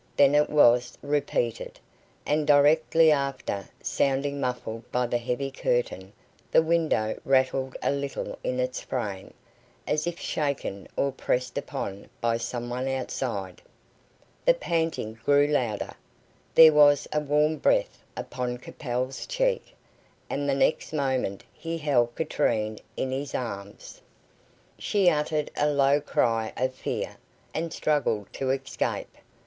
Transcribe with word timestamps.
Then 0.17 0.33
it 0.33 0.49
was 0.49 0.97
repeated, 1.03 1.79
and 2.25 2.47
directly 2.47 3.11
after, 3.11 3.69
sounding 3.83 4.39
muffled 4.41 4.91
by 4.91 5.05
the 5.05 5.19
heavy 5.19 5.51
curtain, 5.51 6.11
the 6.49 6.63
window 6.63 7.19
rattled 7.23 7.77
a 7.83 7.91
little 7.91 8.35
in 8.43 8.59
its 8.59 8.81
frame, 8.81 9.31
as 9.85 10.07
if 10.07 10.19
shaken 10.19 10.87
or 10.97 11.11
pressed 11.11 11.55
upon 11.55 12.09
by 12.19 12.37
some 12.37 12.67
one 12.67 12.87
outside. 12.87 13.61
The 14.43 14.55
panting 14.55 15.19
grew 15.23 15.45
louder, 15.45 15.93
there 16.55 16.73
was 16.73 17.07
a 17.13 17.19
warm 17.19 17.57
breath 17.57 18.01
upon 18.17 18.57
Capel's 18.57 19.27
cheek, 19.27 19.75
and 20.31 20.49
the 20.49 20.55
next 20.55 20.91
moment 20.93 21.43
he 21.53 21.77
held 21.77 22.15
Katrine 22.15 22.79
in 22.97 23.11
his 23.11 23.35
arms. 23.35 24.01
She 24.79 25.11
uttered 25.11 25.51
a 25.55 25.69
low 25.69 26.01
cry 26.01 26.53
of 26.57 26.73
fear, 26.73 27.17
and 27.53 27.71
struggled 27.71 28.33
to 28.33 28.49
escape. 28.49 29.15